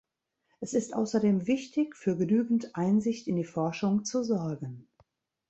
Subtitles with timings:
[0.61, 4.89] Es ist außerdem wichtig, für genügend Einsicht in die Forschung zu sorgen.